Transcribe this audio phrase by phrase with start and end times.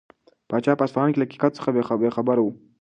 [0.49, 1.69] پاچا په اصفهان کې له حقیقت څخه
[2.01, 2.47] بې خبره و.